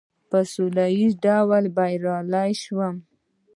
په 0.29 0.39
سوله 0.51 0.85
ایز 0.95 1.13
ډول 1.25 1.63
بریالی 1.77 2.51
شوم. 2.63 2.95